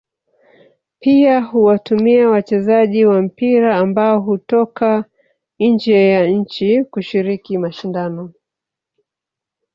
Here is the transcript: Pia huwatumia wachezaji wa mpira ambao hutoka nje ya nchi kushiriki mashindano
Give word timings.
Pia 0.99 1.41
huwatumia 1.41 2.29
wachezaji 2.29 3.05
wa 3.05 3.21
mpira 3.21 3.77
ambao 3.77 4.19
hutoka 4.19 5.05
nje 5.59 6.09
ya 6.09 6.27
nchi 6.27 6.83
kushiriki 6.83 7.57
mashindano 7.57 8.33